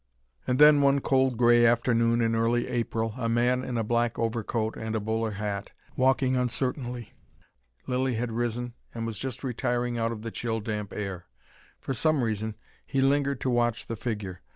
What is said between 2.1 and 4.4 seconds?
in early April, a man in a black